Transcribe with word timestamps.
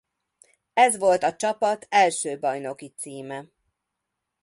Ez 0.73 0.97
volt 0.97 1.23
a 1.23 1.35
csapat 1.35 1.85
első 1.89 2.39
bajnoki 2.39 2.93
címe. 2.97 3.45